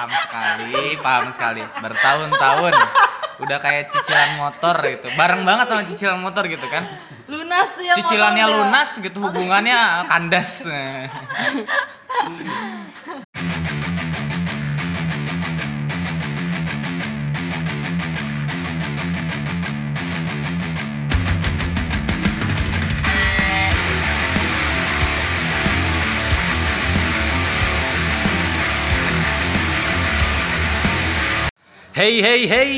paham 0.00 0.12
sekali 0.16 0.96
paham 0.96 1.26
sekali. 1.28 1.60
Bertahun-tahun. 1.84 2.72
Udah 3.40 3.58
kayak 3.60 3.92
cicilan 3.92 4.40
motor 4.40 4.76
gitu. 4.84 5.08
Bareng 5.16 5.44
banget 5.44 5.66
sama 5.68 5.82
cicilan 5.84 6.20
motor 6.20 6.44
gitu 6.48 6.64
kan. 6.72 6.88
Lunas 7.28 7.68
tuh 7.76 7.84
ya 7.84 7.94
cicilannya 8.00 8.46
lunas 8.48 8.90
gitu 8.98 9.22
hubungannya 9.22 10.08
kandas 10.08 10.66
Hey 32.00 32.24
hey 32.24 32.48
hey, 32.48 32.72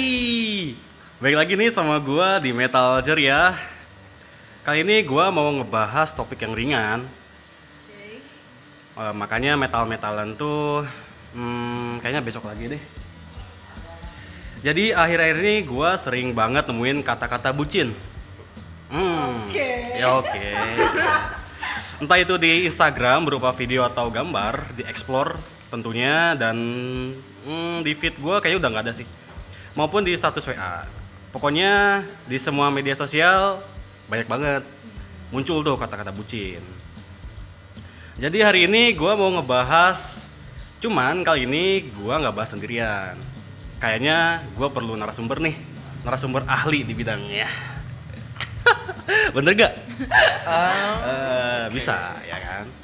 baik 1.23 1.39
lagi 1.39 1.55
nih 1.55 1.71
sama 1.71 2.03
gua 2.03 2.43
di 2.43 2.51
Metal 2.51 2.99
Ceria. 3.07 3.55
Kali 4.67 4.83
ini 4.83 4.99
gua 5.07 5.31
mau 5.31 5.47
ngebahas 5.47 6.11
topik 6.11 6.43
yang 6.43 6.59
ringan. 6.59 7.07
Eh, 8.99 9.15
makanya 9.15 9.55
metal-metalan 9.55 10.35
tuh, 10.35 10.83
hmm, 11.39 12.03
kayaknya 12.03 12.19
besok 12.19 12.51
lagi 12.51 12.75
deh. 12.75 12.83
Jadi 14.67 14.91
akhir-akhir 14.91 15.39
ini 15.39 15.71
gua 15.71 15.95
sering 15.95 16.35
banget 16.35 16.67
nemuin 16.67 17.07
kata-kata 17.07 17.55
bucin. 17.55 17.95
Hmm, 18.91 19.47
ya 20.03 20.19
oke. 20.19 20.47
Entah 22.03 22.19
itu 22.19 22.35
di 22.43 22.67
Instagram 22.67 23.31
berupa 23.31 23.55
video 23.55 23.87
atau 23.87 24.11
gambar, 24.11 24.75
di 24.75 24.83
explore 24.83 25.39
tentunya 25.71 26.35
dan 26.35 26.59
hmm, 27.47 27.87
di 27.87 27.93
feed 27.95 28.19
gue 28.19 28.37
kayaknya 28.39 28.59
udah 28.63 28.71
nggak 28.73 28.85
ada 28.89 28.95
sih. 28.95 29.07
Maupun 29.73 30.05
di 30.05 30.13
status 30.15 30.45
WA. 30.53 30.87
Pokoknya 31.33 32.05
di 32.29 32.37
semua 32.37 32.69
media 32.69 32.93
sosial 32.93 33.65
banyak 34.07 34.29
banget 34.29 34.63
muncul 35.33 35.65
tuh 35.65 35.81
kata-kata 35.81 36.13
bucin. 36.13 36.61
Jadi 38.21 38.45
hari 38.45 38.69
ini 38.69 38.93
gue 38.93 39.13
mau 39.17 39.33
ngebahas, 39.33 40.31
cuman 40.85 41.25
kali 41.25 41.49
ini 41.49 41.89
gue 41.89 42.15
nggak 42.15 42.37
bahas 42.37 42.53
sendirian. 42.53 43.17
Kayaknya 43.81 44.45
gue 44.53 44.69
perlu 44.69 44.93
narasumber 44.95 45.41
nih, 45.41 45.57
narasumber 46.05 46.45
ahli 46.45 46.85
di 46.85 46.93
bidangnya. 46.93 47.49
Bener 49.35 49.53
gak? 49.57 49.73
Eh, 51.09 51.65
bisa 51.73 52.21
ya 52.29 52.39
kan? 52.39 52.82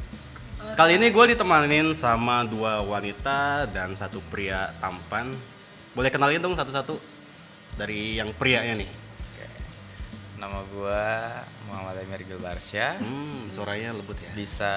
Kali 0.78 0.94
ini 0.94 1.10
gue 1.10 1.34
ditemanin 1.34 1.90
sama 1.90 2.46
dua 2.46 2.78
wanita 2.86 3.66
dan 3.66 3.98
satu 3.98 4.22
pria 4.30 4.70
tampan. 4.78 5.34
Boleh 5.90 6.06
kenalin 6.06 6.38
dong 6.38 6.54
satu-satu 6.54 6.94
dari 7.74 8.14
yang 8.22 8.30
prianya 8.30 8.78
nih. 8.78 8.90
nama 10.38 10.62
gua 10.70 11.34
Muhammad 11.66 11.98
Amir 11.98 12.22
Gilbarsya 12.22 12.94
Hmm, 13.02 13.50
suaranya 13.50 13.90
lembut 13.90 14.14
ya. 14.22 14.30
bisa 14.38 14.70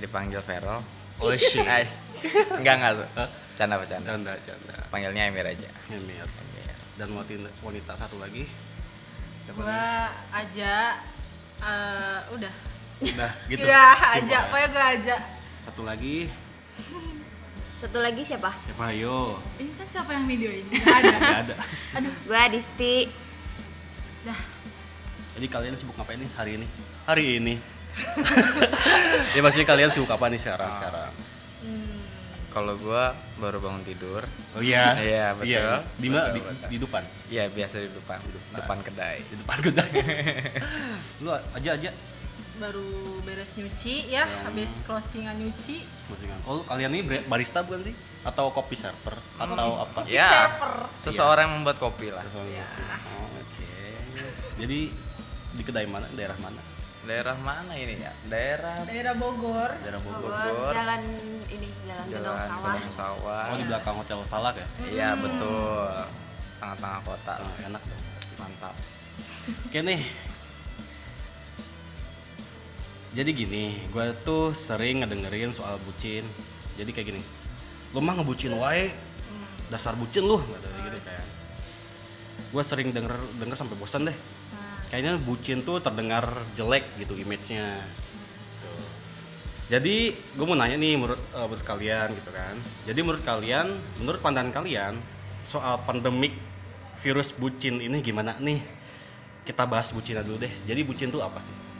dipanggil 0.00 0.40
Feral 0.40 0.80
Oh 1.20 1.36
shit. 1.36 1.68
Ay, 1.68 1.84
enggak 2.56 2.80
enggak 2.80 3.04
canda 3.60 3.76
bercanda 3.76 4.08
Canda, 4.08 4.32
canda. 4.40 4.74
panggilnya 4.88 5.28
Emir 5.28 5.44
aja 5.44 5.68
Emir. 5.92 6.24
Emir. 6.24 6.76
Dan 6.96 7.12
wanita, 7.12 7.52
wanita 7.60 7.92
satu 7.92 8.16
lagi. 8.16 8.48
Siapa 9.44 9.60
nih? 9.60 9.68
gua 9.68 9.84
aja 10.32 10.74
eh, 11.60 12.20
udah 12.32 12.54
Udah 13.04 13.30
gitu. 13.46 13.62
udah 13.62 13.90
Simpel 13.92 14.16
aja 14.16 14.32
ya. 14.32 14.40
pokoknya 14.46 14.68
gua 14.70 14.84
aja 14.90 15.16
Satu 15.60 15.82
lagi. 15.82 16.16
Satu 17.74 17.98
lagi 18.00 18.22
siapa? 18.22 18.48
Siapa 18.58 18.84
ayo? 18.90 19.36
ini 19.56 19.68
kan 19.74 19.84
siapa 19.84 20.10
yang 20.10 20.24
video 20.24 20.48
ini 20.48 20.72
Nggak 20.80 20.96
ada 20.96 21.14
Gak 21.14 21.40
ada. 21.44 21.54
aduh 21.94 22.14
Gue 22.24 22.38
Adisti. 22.38 22.96
dah 24.22 24.40
Jadi 25.34 25.46
kalian 25.48 25.74
sibuk 25.74 25.92
ngapain 25.94 26.16
nih 26.16 26.30
hari 26.32 26.50
ini? 26.56 26.66
Hari 27.04 27.24
ini. 27.36 27.54
ya 29.34 29.40
maksudnya 29.40 29.66
kalian 29.66 29.90
sibuk 29.90 30.08
apa 30.08 30.26
nih 30.26 30.38
sekarang 30.38 30.70
sekarang? 30.72 31.12
hmm, 31.60 31.98
kalau 32.48 32.74
gua 32.74 33.14
baru 33.36 33.58
bangun 33.58 33.82
tidur 33.82 34.22
Oh 34.54 34.62
iya. 34.62 34.94
Iya, 34.96 35.26
betul. 35.34 35.70
Di 35.98 36.08
mana? 36.08 36.30
Di, 36.30 36.40
di 36.70 36.76
depan. 36.78 37.02
Iya 37.26 37.50
biasa 37.50 37.82
di 37.82 37.90
depan 37.90 38.18
depan 38.52 38.78
kedai 38.80 39.18
Di 39.26 39.34
depan 39.36 39.58
kedai. 39.60 39.90
Lu 41.26 41.30
aja 41.34 41.70
aja 41.74 41.90
baru 42.56 42.86
beres 43.22 43.54
nyuci 43.54 44.08
ya 44.08 44.22
Hmm. 44.22 44.46
habis 44.46 44.82
closingan 44.82 45.34
nyuci 45.34 45.82
Maksudnya. 46.04 46.36
Oh, 46.44 46.62
kalian 46.62 46.92
ini 46.92 47.02
barista 47.24 47.60
bukan 47.60 47.82
sih? 47.82 47.94
Atau 48.22 48.48
kopi 48.50 48.72
server 48.74 49.16
atau 49.36 49.68
apa? 49.80 50.06
ya 50.06 50.48
server. 50.48 50.74
seseorang 50.96 51.44
yang 51.44 51.54
membuat 51.58 51.76
kopi 51.76 52.08
lah 52.08 52.22
Soalnya 52.24 52.60
Ya. 52.60 52.66
kopi. 52.66 52.82
Oh, 53.10 53.28
oke. 53.34 53.68
Jadi 54.56 54.78
di 55.50 55.62
kedai 55.62 55.84
mana? 55.84 56.06
Daerah 56.10 56.38
mana? 56.38 56.62
daerah 57.04 57.36
mana 57.36 57.76
ini 57.76 58.00
ya 58.00 58.08
daerah 58.24 58.80
daerah 58.82 59.12
Bogor 59.12 59.68
Daerah 59.76 60.00
Bogor. 60.00 60.24
Bogor. 60.24 60.72
Jalan 60.72 61.04
ini, 61.46 61.68
jalan, 61.84 62.06
jalan 62.08 62.40
Sawah. 62.40 62.74
Sawah 62.88 63.44
Oh, 63.52 63.56
di 63.60 63.64
belakang 63.66 63.94
Hotel 63.94 64.18
Salak 64.24 64.56
ya? 64.56 64.66
iya 64.86 65.08
betul 65.12 65.84
tengah-tengah 66.56 67.00
kota 67.04 67.34
Oh, 67.36 67.52
enak 67.60 67.82
dong. 67.82 68.02
mantap 68.36 68.72
Oke 69.68 69.78
nih. 69.78 70.00
Jadi 73.14 73.30
gini, 73.30 73.78
gue 73.94 74.10
tuh 74.26 74.50
sering 74.50 75.06
ngedengerin 75.06 75.54
soal 75.54 75.78
bucin. 75.86 76.26
Jadi 76.74 76.90
kayak 76.90 77.14
gini, 77.14 77.22
lu 77.94 78.02
mah 78.02 78.18
ngebucin 78.18 78.50
wae, 78.58 78.90
dasar 79.70 79.94
bucin 79.94 80.26
lu, 80.26 80.34
kata 80.34 80.66
gitu 80.82 80.98
kayak. 80.98 81.26
Gue 82.50 82.62
sering 82.66 82.90
denger 82.90 83.14
denger 83.38 83.54
sampai 83.54 83.78
bosan 83.78 84.10
deh. 84.10 84.18
nah, 84.50 84.82
Kayaknya 84.90 85.22
bucin 85.22 85.62
tuh 85.62 85.78
terdengar 85.78 86.26
jelek 86.58 86.82
gitu 86.98 87.14
image-nya. 87.14 87.86
Tuh. 88.58 88.82
Jadi 89.70 90.10
gue 90.34 90.46
mau 90.50 90.58
nanya 90.58 90.74
nih 90.74 90.98
menurut, 90.98 91.22
eh, 91.38 91.46
menurut 91.46 91.62
kalian 91.62 92.10
gitu 92.18 92.34
kan. 92.34 92.58
Jadi 92.82 92.98
menurut 92.98 93.22
kalian, 93.22 93.78
menurut 94.02 94.18
pandangan 94.26 94.50
kalian 94.58 94.98
soal 95.46 95.78
pandemik 95.86 96.34
virus 96.98 97.30
bucin 97.30 97.78
ini 97.78 98.02
gimana 98.02 98.34
nih? 98.42 98.58
Kita 99.46 99.70
bahas 99.70 99.94
bucinnya 99.94 100.26
dulu 100.26 100.42
deh. 100.42 100.50
Jadi 100.66 100.82
bucin 100.82 101.14
tuh 101.14 101.22
apa 101.22 101.38
sih? 101.38 101.73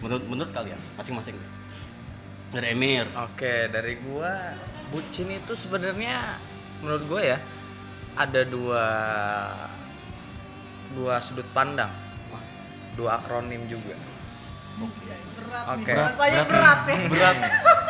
Menurut 0.00 0.24
menurut 0.26 0.50
kalian 0.52 0.80
masing-masing 0.96 1.36
deh. 1.36 1.52
Dari 2.56 2.74
Emir. 2.74 3.06
Oke, 3.14 3.68
dari 3.70 4.00
gua 4.00 4.56
bucin 4.90 5.30
itu 5.30 5.52
sebenarnya 5.54 6.40
menurut 6.82 7.04
gua 7.06 7.20
ya 7.22 7.38
ada 8.18 8.42
dua 8.42 8.84
dua 10.96 11.20
sudut 11.22 11.46
pandang. 11.52 11.92
Dua 12.98 13.20
akronim 13.22 13.64
juga. 13.70 13.94
berat 15.36 15.64
Oke. 15.76 15.92
nih 15.92 16.00
rasanya 16.00 16.42
berat, 16.48 16.80
ya 16.88 16.96
Berat. 17.12 17.36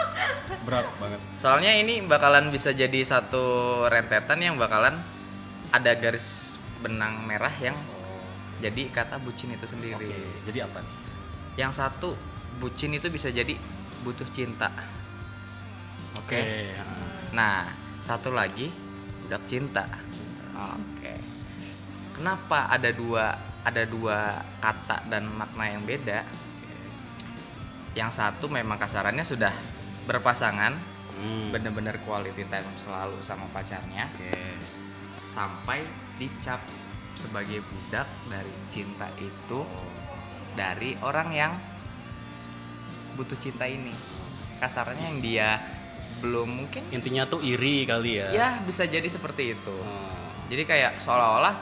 Berat 0.67 0.87
banget. 0.99 1.21
Soalnya 1.39 1.73
ini 1.79 2.03
bakalan 2.05 2.51
bisa 2.51 2.75
jadi 2.75 3.01
satu 3.07 3.87
rentetan 3.87 4.43
yang 4.43 4.59
bakalan 4.59 4.99
ada 5.71 5.95
garis 5.95 6.59
benang 6.83 7.23
merah 7.25 7.53
yang 7.63 7.79
jadi 8.59 8.91
kata 8.91 9.23
bucin 9.23 9.55
itu 9.55 9.65
sendiri. 9.65 10.05
Oke, 10.05 10.19
jadi 10.51 10.67
apa 10.69 10.83
nih? 10.83 11.10
Yang 11.59 11.73
satu 11.83 12.15
bucin 12.59 12.95
itu 12.95 13.09
bisa 13.11 13.31
jadi 13.31 13.57
butuh 14.03 14.27
cinta. 14.29 14.71
Oke. 16.19 16.41
ah, 16.79 17.31
Nah, 17.31 17.71
satu 18.03 18.35
lagi 18.35 18.71
budak 19.23 19.47
cinta. 19.47 19.87
Oke. 20.55 21.15
Kenapa 22.17 22.67
ada 22.69 22.91
dua 22.91 23.33
ada 23.61 23.85
dua 23.85 24.41
kata 24.59 25.07
dan 25.09 25.29
makna 25.31 25.71
yang 25.71 25.85
beda? 25.87 26.25
Yang 27.95 28.23
satu 28.23 28.47
memang 28.47 28.79
kasarannya 28.79 29.27
sudah 29.27 29.53
berpasangan, 30.07 30.75
Hmm. 31.21 31.53
bener-bener 31.53 32.01
quality 32.01 32.49
time 32.49 32.65
selalu 32.81 33.21
sama 33.21 33.45
pacarnya, 33.53 34.09
Oke. 34.17 34.33
sampai 35.13 35.85
dicap 36.17 36.65
sebagai 37.13 37.61
budak 37.61 38.09
dari 38.31 38.49
cinta 38.73 39.05
itu 39.21 39.61
dari 40.55 40.97
orang 41.03 41.29
yang 41.35 41.53
butuh 43.15 43.37
cinta 43.37 43.67
ini. 43.67 43.93
Kasarannya 44.61 45.05
yang 45.05 45.21
dia 45.25 45.49
belum 46.21 46.49
mungkin 46.53 46.85
Intinya 46.93 47.25
tuh 47.25 47.41
iri 47.41 47.89
kali 47.89 48.21
ya. 48.21 48.29
ya 48.31 48.49
bisa 48.65 48.85
jadi 48.85 49.07
seperti 49.09 49.57
itu. 49.57 49.73
Oh. 49.73 50.29
Jadi 50.53 50.63
kayak 50.69 51.01
seolah-olah 51.01 51.57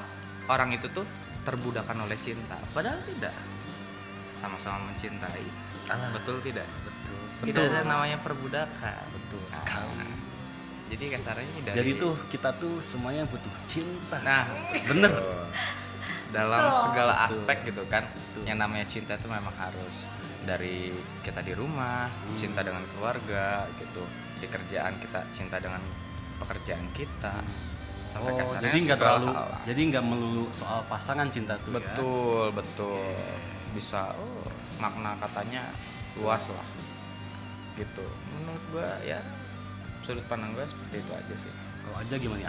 orang 0.50 0.74
itu 0.74 0.90
tuh 0.90 1.06
terbudakan 1.46 2.04
oleh 2.04 2.18
cinta, 2.18 2.58
padahal 2.74 2.98
tidak. 3.06 3.32
Sama-sama 4.34 4.90
mencintai. 4.90 5.46
Alah. 5.88 6.10
Betul 6.12 6.42
tidak? 6.42 6.66
Betul. 6.84 7.20
Tidak 7.48 7.64
ada 7.70 7.80
namanya 7.86 8.18
perbudakan. 8.18 9.04
Betul 9.14 9.28
Nah, 9.48 9.56
sekali. 9.56 10.08
Jadi 10.88 11.04
kasarnya 11.12 11.44
dari 11.68 11.76
Jadi 11.76 11.90
tuh 12.00 12.14
kita 12.32 12.50
tuh 12.56 12.80
semuanya 12.80 13.28
butuh 13.28 13.52
cinta. 13.68 14.20
Nah, 14.24 14.48
bener. 14.88 15.12
Dalam 16.28 16.68
segala 16.74 17.12
Betul. 17.14 17.26
aspek 17.32 17.58
gitu 17.68 17.82
kan. 17.88 18.04
Betul. 18.04 18.42
Yang 18.44 18.58
namanya 18.60 18.86
cinta 18.86 19.12
itu 19.16 19.28
memang 19.28 19.54
harus 19.56 20.04
dari 20.44 20.92
kita 21.20 21.40
di 21.40 21.52
rumah, 21.52 22.08
Hmm. 22.08 22.36
cinta 22.36 22.60
dengan 22.60 22.84
keluarga 22.92 23.64
gitu. 23.76 24.04
Di 24.38 24.46
kerjaan 24.46 24.96
kita 25.00 25.26
cinta 25.34 25.58
dengan 25.58 25.82
pekerjaan 26.38 26.86
kita 26.94 27.42
sampai 28.08 28.32
Oh, 28.32 28.38
kasarnya 28.40 28.72
jadi 28.72 28.78
nggak 28.88 28.98
segala 29.02 29.18
terlalu, 29.20 29.28
hal 29.36 29.48
jadi 29.68 29.80
nggak 29.92 30.04
melulu 30.06 30.44
soal 30.48 30.80
pasangan 30.88 31.28
cinta 31.28 31.60
tuh 31.60 31.76
ya? 31.76 31.82
betul 31.82 32.44
betul 32.56 33.12
bisa 33.76 34.16
oh, 34.16 34.48
makna 34.80 35.12
katanya 35.20 35.68
luas 36.16 36.48
lah 36.48 36.64
gitu 37.76 38.06
menurut 38.32 38.64
gua 38.72 38.88
ya 39.04 39.20
sudut 40.00 40.24
pandang 40.24 40.56
gua 40.56 40.64
seperti 40.64 41.04
itu 41.04 41.12
aja 41.12 41.34
sih 41.36 41.52
Kalau 41.84 41.96
aja 42.00 42.14
gimana 42.16 42.48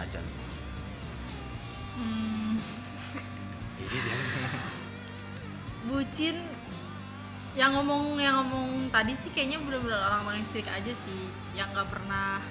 bucin 6.10 6.34
yang 7.54 7.70
ngomong 7.70 8.18
yang 8.18 8.42
ngomong 8.42 8.90
tadi 8.90 9.14
sih 9.14 9.30
kayaknya 9.30 9.62
bener-bener 9.62 9.94
orang-orang 9.94 10.42
strict 10.42 10.66
aja 10.66 10.90
sih. 10.90 11.22
Yang 11.54 11.70
nggak 11.70 11.86
pernah 11.86 12.42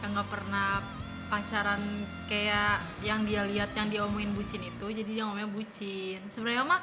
yang 0.00 0.16
nggak 0.16 0.30
pernah 0.32 0.80
pacaran 1.28 1.84
kayak 2.32 2.80
yang 3.04 3.28
dia 3.28 3.44
lihat 3.44 3.76
yang 3.76 3.92
dia 3.92 4.08
omongin 4.08 4.32
bucin 4.32 4.64
itu 4.64 4.88
jadi 4.88 5.04
dia 5.04 5.22
ngomongnya 5.28 5.52
bucin. 5.52 6.24
Sebenarnya 6.32 6.64
mah 6.64 6.80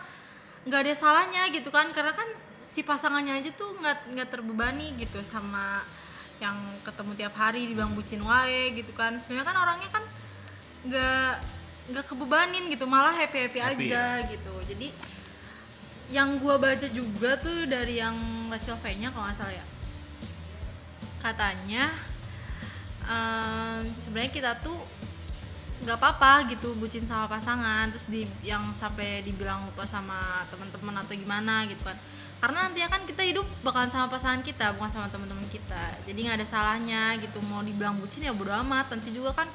nggak 0.70 0.80
ada 0.86 0.94
salahnya 0.94 1.50
gitu 1.50 1.74
kan 1.74 1.90
karena 1.90 2.14
kan 2.14 2.30
si 2.62 2.86
pasangannya 2.86 3.42
aja 3.42 3.50
tuh 3.58 3.74
nggak 3.82 4.14
nggak 4.14 4.30
terbebani 4.30 4.94
gitu 5.02 5.26
sama 5.26 5.82
yang 6.38 6.54
ketemu 6.86 7.18
tiap 7.18 7.34
hari 7.34 7.66
dibilang 7.66 7.98
bucin 7.98 8.22
wae 8.22 8.78
gitu 8.78 8.94
kan. 8.94 9.18
Sebenarnya 9.18 9.50
kan 9.50 9.58
orangnya 9.58 9.90
kan 9.90 10.04
nggak 10.86 11.34
nggak 11.98 12.06
kebebanin 12.06 12.70
gitu 12.70 12.86
malah 12.86 13.18
happy 13.18 13.50
happy, 13.50 13.58
Happy 13.58 13.90
aja 13.90 14.22
gitu. 14.30 14.54
Jadi 14.70 15.15
yang 16.14 16.38
gua 16.38 16.62
baca 16.62 16.86
juga 16.90 17.38
tuh 17.42 17.66
dari 17.66 17.98
yang 17.98 18.16
Rachel 18.52 18.78
V 18.78 18.86
nya 19.02 19.10
kalau 19.10 19.26
nggak 19.26 19.50
ya. 19.50 19.66
Katanya 21.22 21.84
eh, 23.06 23.80
sebenarnya 23.98 24.32
kita 24.34 24.52
tuh 24.62 24.78
nggak 25.86 25.98
apa-apa 26.00 26.48
gitu 26.50 26.72
bucin 26.80 27.04
sama 27.04 27.28
pasangan 27.28 27.92
terus 27.92 28.08
di 28.08 28.24
yang 28.42 28.72
sampai 28.72 29.22
dibilang 29.28 29.68
lupa 29.68 29.84
sama 29.84 30.48
teman-teman 30.50 31.04
atau 31.04 31.14
gimana 31.14 31.68
gitu 31.68 31.84
kan. 31.84 31.98
Karena 32.40 32.70
nantinya 32.70 32.90
kan 32.94 33.02
kita 33.10 33.26
hidup 33.26 33.48
bakalan 33.66 33.90
sama 33.90 34.08
pasangan 34.12 34.46
kita 34.46 34.76
bukan 34.78 34.92
sama 34.92 35.08
teman-teman 35.10 35.46
kita. 35.50 35.98
Jadi 36.06 36.20
nggak 36.30 36.38
ada 36.42 36.48
salahnya 36.48 37.18
gitu 37.20 37.42
mau 37.42 37.66
dibilang 37.66 37.98
bucin 37.98 38.24
ya 38.24 38.32
bodo 38.32 38.54
amat. 38.66 38.94
Nanti 38.94 39.10
juga 39.12 39.34
kan 39.34 39.50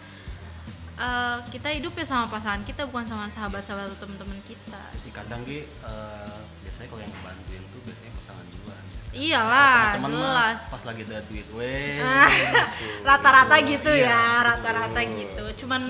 eh, 1.00 1.38
kita 1.48 1.68
hidup 1.72 1.96
ya 1.96 2.04
sama 2.04 2.28
pasangan 2.28 2.60
kita 2.62 2.84
bukan 2.86 3.02
sama 3.02 3.24
sahabat-sahabat 3.26 3.88
atau 3.88 3.98
teman-teman 3.98 4.36
kita 4.44 4.82
Si 4.94 5.08
kadang 5.10 5.40
Ki, 5.40 5.64
eh, 5.64 6.38
biasanya 6.62 6.88
kalau 6.88 7.00
yang 7.00 7.10
ngebantuin 7.10 7.62
tuh 7.72 7.80
biasanya 7.82 8.12
pasangan 8.14 8.44
duluan. 8.46 8.84
iyalah 9.10 9.96
Teman-teman 9.96 10.12
mah 10.12 10.22
jelas 10.22 10.60
Pas 10.68 10.84
lagi 10.84 11.02
ada 11.02 11.18
duit, 11.26 11.48
weh. 11.50 11.98
Gitu. 12.80 13.02
rata-rata 13.02 13.56
gitu 13.64 13.90
Iya, 13.90 14.06
ya 14.12 14.22
rata-rata 14.44 15.00
gitu 15.02 15.44
cuman 15.64 15.82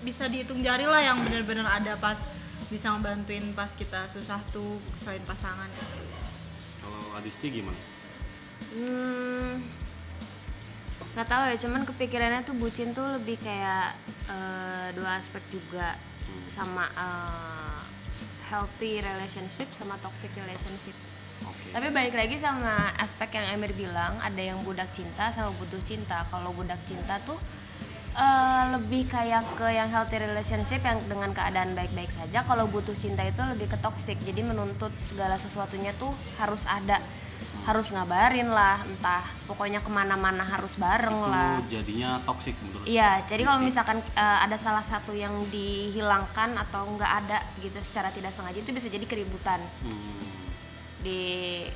bisa 0.00 0.28
dihitung 0.28 0.60
jari 0.60 0.84
lah 0.84 1.00
yang 1.00 1.16
benar-benar 1.20 1.64
ada 1.68 1.96
pas 1.96 2.28
bisa 2.68 2.88
ngebantuin 2.90 3.52
pas 3.52 3.68
kita 3.72 4.04
susah 4.08 4.40
tuh 4.50 4.76
selain 4.92 5.20
pasangan. 5.24 5.68
Kalau 6.80 7.00
Adisti 7.16 7.48
gimana? 7.48 7.76
Hmm, 8.72 9.60
nggak 11.14 11.30
tahu 11.30 11.42
ya 11.46 11.56
cuman 11.62 11.82
kepikirannya 11.86 12.42
tuh 12.42 12.58
bucin 12.58 12.90
tuh 12.90 13.06
lebih 13.14 13.38
kayak 13.38 13.94
eh, 14.26 14.88
dua 14.98 15.16
aspek 15.22 15.42
juga. 15.54 15.94
Hmm. 16.24 16.48
sama 16.48 16.84
eh, 16.88 17.82
healthy 18.48 19.00
relationship 19.00 19.68
sama 19.72 19.96
toxic 20.00 20.32
relationship. 20.36 20.96
Oke. 21.44 21.74
tapi 21.74 21.90
balik 21.90 22.14
lagi 22.14 22.38
sama 22.40 22.94
aspek 22.96 23.36
yang 23.36 23.58
Emir 23.58 23.74
bilang 23.74 24.16
ada 24.22 24.38
yang 24.38 24.62
budak 24.64 24.88
cinta 24.94 25.28
sama 25.34 25.52
butuh 25.60 25.82
cinta. 25.84 26.24
Kalau 26.32 26.54
budak 26.56 26.80
cinta 26.88 27.20
tuh 27.28 27.36
eh, 28.16 28.64
lebih 28.72 29.04
kayak 29.10 29.44
ke 29.58 29.68
yang 29.68 29.92
healthy 29.92 30.16
relationship 30.22 30.80
yang 30.80 30.98
dengan 31.06 31.36
keadaan 31.36 31.76
baik-baik 31.76 32.08
saja. 32.08 32.40
Kalau 32.48 32.64
butuh 32.70 32.96
cinta 32.96 33.20
itu 33.26 33.44
lebih 33.44 33.68
ke 33.68 33.78
toxic. 33.84 34.16
Jadi 34.24 34.40
menuntut 34.40 34.92
segala 35.04 35.36
sesuatunya 35.36 35.92
tuh 36.00 36.10
harus 36.40 36.64
ada 36.64 36.98
harus 37.64 37.96
ngabarin 37.96 38.52
lah 38.52 38.84
entah 38.84 39.24
pokoknya 39.48 39.80
ke 39.80 39.88
mana-mana 39.88 40.44
harus 40.44 40.76
bareng 40.76 41.16
lah 41.24 41.64
Itu 41.64 41.80
jadinya 41.80 42.20
toxic 42.28 42.52
menurut. 42.60 42.84
Iya, 42.84 43.24
jadi 43.24 43.40
kalau 43.40 43.64
misalkan 43.64 44.04
eh, 44.04 44.38
ada 44.44 44.60
salah 44.60 44.84
satu 44.84 45.16
yang 45.16 45.32
dihilangkan 45.48 46.60
atau 46.60 46.84
nggak 46.92 47.12
ada 47.24 47.40
gitu 47.64 47.80
secara 47.80 48.12
tidak 48.12 48.36
sengaja 48.36 48.60
itu 48.60 48.68
bisa 48.68 48.92
jadi 48.92 49.08
keributan 49.08 49.64
Hmm. 49.80 50.20
di 51.00 51.20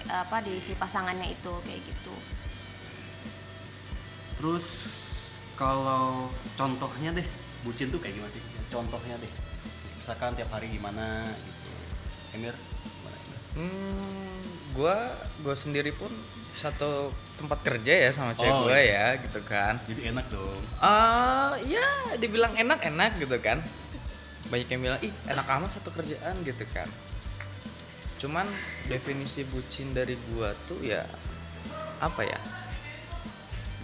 apa 0.08 0.40
di 0.40 0.61
si 0.61 0.76
pasangannya 0.76 1.32
itu 1.32 1.52
kayak 1.64 1.81
gitu. 1.85 2.12
Terus 4.37 4.67
kalau 5.58 6.31
contohnya 6.55 7.11
deh, 7.11 7.26
bucin 7.64 7.90
tuh 7.90 7.99
kayak 7.99 8.14
gimana 8.14 8.31
sih? 8.31 8.43
Contohnya 8.70 9.19
deh. 9.19 9.32
Misalkan 9.99 10.37
tiap 10.38 10.52
hari 10.55 10.70
gimana 10.70 11.32
gitu. 11.35 11.70
Emir, 12.38 12.55
gimana 12.55 13.17
Emir? 13.19 13.38
Hmm, 13.58 14.27
gua 14.78 15.10
gua 15.42 15.58
sendiri 15.58 15.90
pun 15.90 16.08
satu 16.54 17.10
tempat 17.34 17.58
kerja 17.66 18.06
ya 18.06 18.10
sama 18.14 18.30
cewek 18.34 18.54
Oh, 18.54 18.70
gua 18.70 18.78
iya. 18.78 19.19
ya 19.19 19.22
gitu 19.26 19.42
kan. 19.42 19.82
Jadi 19.90 20.14
enak 20.14 20.26
dong. 20.30 20.58
Ah, 20.78 21.58
ya 21.66 22.14
dibilang 22.19 22.54
enak-enak 22.54 23.19
gitu 23.19 23.34
kan. 23.42 23.58
Banyak 24.48 24.69
yang 24.70 24.80
bilang, 24.86 25.00
"Ih, 25.02 25.10
enak 25.26 25.46
amat 25.46 25.70
satu 25.75 25.90
kerjaan" 25.90 26.46
gitu 26.46 26.62
kan. 26.70 26.86
Cuman 28.22 28.46
definisi 28.86 29.42
bucin 29.50 29.94
dari 29.94 30.14
gua 30.30 30.54
tuh 30.70 30.78
ya 30.82 31.02
apa 31.98 32.22
ya? 32.22 32.38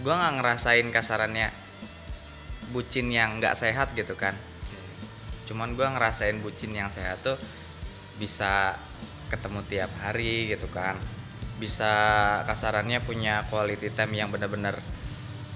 Gua 0.03 0.15
nggak 0.15 0.33
ngerasain 0.39 0.87
kasarannya 0.91 1.51
bucin 2.71 3.11
yang 3.11 3.39
nggak 3.39 3.55
sehat 3.55 3.91
gitu 3.95 4.15
kan. 4.15 4.35
Cuman 5.47 5.75
gua 5.79 5.91
ngerasain 5.95 6.39
bucin 6.43 6.75
yang 6.75 6.91
sehat 6.91 7.23
tuh 7.23 7.39
bisa 8.19 8.75
ketemu 9.31 9.59
tiap 9.65 9.91
hari 10.01 10.51
gitu 10.53 10.69
kan. 10.69 10.99
Bisa 11.57 11.93
kasarannya 12.45 12.99
punya 13.01 13.47
quality 13.47 13.91
time 13.95 14.13
yang 14.19 14.29
benar-benar 14.29 14.77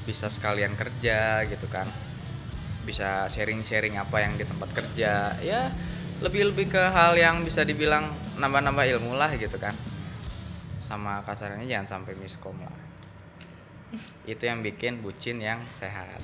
bisa 0.08 0.32
sekalian 0.32 0.74
kerja 0.74 1.46
gitu 1.46 1.68
kan. 1.70 1.86
Bisa 2.88 3.30
sharing-sharing 3.30 4.00
apa 4.00 4.24
yang 4.26 4.40
di 4.40 4.46
tempat 4.48 4.70
kerja. 4.74 5.38
Ya 5.44 5.70
lebih-lebih 6.20 6.72
ke 6.72 6.84
hal 6.92 7.16
yang 7.16 7.48
bisa 7.48 7.64
dibilang 7.64 8.12
nambah-nambah 8.40 8.86
ilmu 8.98 9.16
lah 9.16 9.32
gitu 9.36 9.56
kan. 9.56 9.76
Sama 10.80 11.22
kasarnya 11.28 11.68
jangan 11.68 12.02
sampai 12.02 12.16
miskom 12.18 12.58
lah. 12.60 12.80
Itu 14.32 14.48
yang 14.48 14.66
bikin 14.66 15.04
bucin 15.04 15.40
yang 15.44 15.62
sehat. 15.76 16.20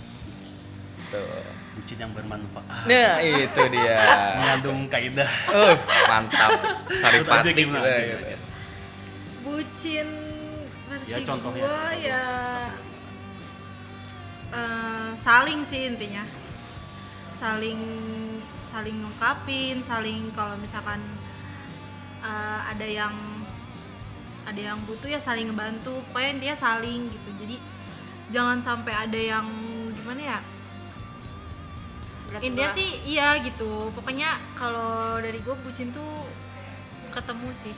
Tuh 1.12 1.65
Bucin 1.76 1.98
yang 2.00 2.12
bermanfaat. 2.16 2.88
nah 2.88 3.20
itu 3.20 3.64
dia 3.68 4.00
Mengandung 4.40 4.88
kaidah. 4.88 5.28
uh 5.52 5.76
mantap 6.08 6.52
saripati 6.88 7.52
gitu, 7.52 7.76
gitu. 7.76 8.36
Bucin 9.44 10.08
versi 10.88 11.12
Ya 11.12 11.20
contohnya. 11.22 11.62
gua 11.62 11.76
contoh. 11.76 11.92
ya 12.00 12.24
eh, 14.52 15.10
saling 15.16 15.62
sih 15.62 15.90
intinya 15.90 16.24
saling 17.36 17.80
saling 18.64 18.96
ngungkapin 19.04 19.84
saling 19.84 20.32
kalau 20.32 20.56
misalkan 20.56 21.04
eh, 22.24 22.60
ada 22.72 22.88
yang 22.88 23.16
ada 24.46 24.62
yang 24.62 24.80
butuh 24.86 25.10
ya 25.10 25.20
saling 25.20 25.52
ngebantu 25.52 26.00
pokoknya 26.10 26.30
intinya 26.40 26.58
saling 26.58 27.10
gitu 27.12 27.30
jadi 27.36 27.58
jangan 28.32 28.62
sampai 28.62 28.94
ada 28.94 29.18
yang 29.20 29.46
gimana 29.92 30.22
ya 30.22 30.40
intinya 32.42 32.72
sih 32.74 32.90
iya 33.08 33.40
gitu. 33.44 33.94
Pokoknya 33.96 34.28
kalau 34.58 35.22
dari 35.22 35.40
gue 35.40 35.56
bucin 35.62 35.94
tuh 35.96 36.28
ketemu 37.14 37.50
sih. 37.56 37.76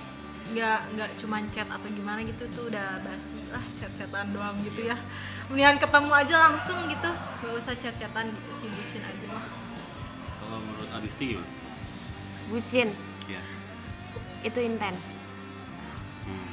Nggak 0.47 0.79
nggak 0.95 1.09
cuman 1.19 1.43
chat 1.51 1.67
atau 1.67 1.91
gimana 1.91 2.23
gitu 2.23 2.47
tuh 2.55 2.71
udah 2.71 3.03
basi 3.03 3.35
lah 3.51 3.61
chat-chatan 3.75 4.31
doang 4.31 4.55
gitu 4.63 4.87
ya. 4.87 4.95
Mendingan 5.51 5.77
ketemu 5.77 6.11
aja 6.15 6.35
langsung 6.49 6.79
gitu. 6.87 7.11
Nggak 7.43 7.53
usah 7.53 7.75
chat-chatan 7.75 8.31
gitu 8.31 8.51
sih 8.63 8.67
bucin 8.71 9.03
aja 9.03 9.27
mah. 9.29 9.45
Kalau 10.39 10.57
menurut 10.63 10.89
Adisti 10.95 11.35
gimana? 11.35 11.43
bucin? 12.47 12.95
Iya. 13.27 13.43
itu 14.45 14.59
intens. 14.63 15.19
Hmm. 16.23 16.47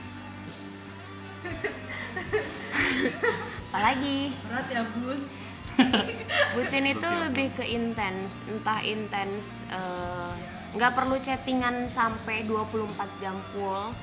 Apalagi? 3.71 4.35
Berat 4.51 4.67
ya 4.73 4.83
bun 4.99 5.21
bucin 6.55 6.87
itu 6.87 7.07
lebih 7.07 7.51
ke 7.55 7.65
intens, 7.67 8.47
entah 8.51 8.81
intens 8.83 9.67
eh, 9.71 10.33
nggak 10.75 10.93
perlu 10.95 11.19
chattingan 11.19 11.87
sampai 11.91 12.47
24 12.47 13.21
jam 13.23 13.37
full. 13.55 13.95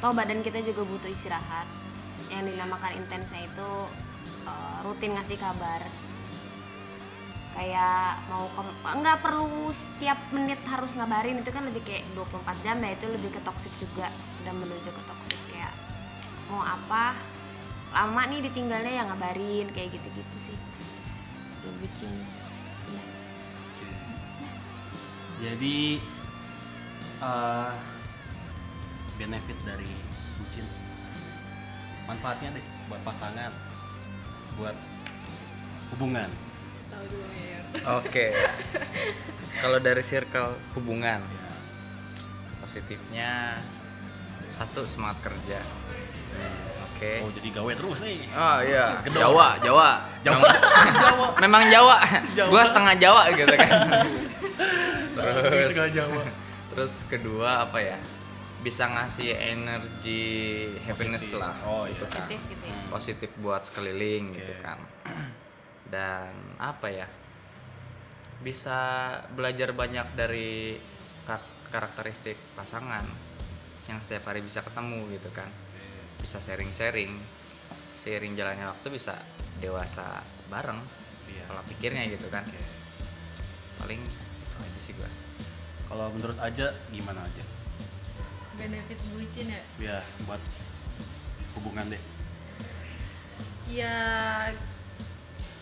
Toh 0.00 0.12
badan 0.16 0.40
kita 0.40 0.64
juga 0.64 0.86
butuh 0.86 1.10
istirahat. 1.10 1.68
Yang 2.30 2.54
dinamakan 2.54 2.92
intensnya 2.98 3.46
itu 3.46 3.70
eh, 4.46 4.76
rutin 4.86 5.14
ngasih 5.14 5.38
kabar. 5.38 5.82
Kayak 7.50 8.22
mau 8.30 8.46
ke 8.54 8.62
nggak 8.86 9.18
perlu 9.20 9.68
setiap 9.74 10.16
menit 10.30 10.62
harus 10.70 10.94
ngabarin 10.94 11.42
itu 11.42 11.50
kan 11.50 11.66
lebih 11.66 11.82
kayak 11.82 12.06
24 12.14 12.64
jam 12.64 12.78
ya 12.78 12.94
itu 12.94 13.06
lebih 13.10 13.34
ke 13.34 13.40
toxic 13.42 13.74
juga 13.82 14.06
udah 14.46 14.54
menuju 14.54 14.88
ke 14.88 15.02
toxic 15.04 15.36
kayak 15.50 15.74
mau 16.48 16.62
apa 16.62 17.12
lama 17.90 18.22
nih 18.30 18.40
ditinggalnya 18.46 19.02
ya 19.02 19.02
ngabarin 19.10 19.66
kayak 19.74 19.90
gitu-gitu 19.98 20.36
sih 20.38 20.58
lu 21.60 21.70
bucin 21.80 22.10
ya. 22.10 22.28
Oke. 23.60 23.88
Jadi 25.40 25.78
eh, 27.20 27.72
benefit 29.16 29.58
dari 29.68 29.92
bucin 30.40 30.64
manfaatnya 32.08 32.58
deh 32.58 32.64
buat 32.88 33.00
pasangan, 33.04 33.52
buat 34.58 34.74
hubungan. 35.94 36.26
tahu 36.90 37.04
dulu 37.06 37.26
ya 37.30 37.60
Oke. 38.02 38.34
Kalau 39.62 39.78
dari 39.78 40.02
circle 40.02 40.58
hubungan, 40.74 41.22
Yes. 41.22 41.92
positifnya 42.58 43.60
satu 44.50 44.88
semangat 44.88 45.22
kerja. 45.22 45.60
Oke. 47.00 47.24
Oh 47.24 47.32
jadi 47.32 47.48
gawe 47.56 47.72
terus 47.72 48.04
nih. 48.04 48.20
Oh 48.36 48.60
iya, 48.60 49.00
Gedor. 49.08 49.20
Jawa, 49.24 49.48
Jawa. 49.64 49.90
Jawa. 50.20 50.36
Memang, 50.44 51.32
memang 51.40 51.62
Jawa. 51.72 51.96
Gua 52.52 52.60
setengah 52.60 52.92
Jawa 53.00 53.22
gitu 53.32 53.56
kan. 53.56 53.72
terus 55.16 55.72
Setengah 55.72 55.92
Jawa. 55.96 56.22
Terus 56.68 56.92
kedua 57.08 57.64
apa 57.64 57.80
ya? 57.80 57.96
Bisa 58.60 58.84
ngasih 58.84 59.32
energi 59.32 60.68
happiness 60.84 61.32
Positif. 61.32 61.40
lah. 61.40 61.56
Oh, 61.64 61.88
iya. 61.88 61.96
itu 61.96 62.04
kan. 62.04 62.12
positif 62.20 62.40
gitu 62.52 62.64
ya. 62.68 62.76
Positif 62.92 63.30
buat 63.40 63.62
sekeliling 63.64 64.36
gitu 64.36 64.52
Oke. 64.52 64.60
kan. 64.60 64.78
Dan 65.96 66.36
apa 66.60 66.92
ya? 66.92 67.08
Bisa 68.44 68.76
belajar 69.32 69.72
banyak 69.72 70.04
dari 70.12 70.76
ka- 71.24 71.48
karakteristik 71.72 72.36
pasangan 72.52 73.08
yang 73.88 74.04
setiap 74.04 74.28
hari 74.28 74.44
bisa 74.44 74.60
ketemu 74.60 75.08
gitu 75.16 75.32
kan 75.32 75.48
bisa 76.20 76.38
sharing-sharing 76.38 77.16
seiring 77.92 78.32
jalannya 78.32 78.68
waktu 78.68 78.88
bisa 78.88 79.16
dewasa 79.58 80.20
bareng 80.46 80.80
Iya. 81.26 81.46
pola 81.46 81.62
pikirnya 81.64 82.10
gitu 82.10 82.26
kan 82.26 82.42
Oke. 82.42 82.58
paling 83.78 84.00
itu 84.02 84.56
aja 84.58 84.80
sih 84.80 84.94
gua 84.94 85.08
Kalau 85.86 86.06
menurut 86.14 86.38
aja 86.38 86.70
gimana 86.88 87.22
aja? 87.22 87.42
benefit 88.54 88.98
bucin 89.10 89.48
ya 89.48 89.62
Ya 89.80 89.98
buat 90.22 90.38
hubungan 91.56 91.88
deh. 91.88 92.02
ya 93.66 93.96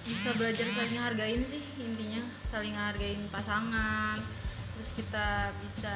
bisa 0.03 0.33
belajar 0.35 0.65
saling 0.65 0.99
hargain 0.99 1.43
sih 1.45 1.61
intinya 1.77 2.25
saling 2.41 2.73
hargain 2.73 3.21
pasangan 3.29 4.17
terus 4.73 4.97
kita 4.97 5.53
bisa 5.61 5.93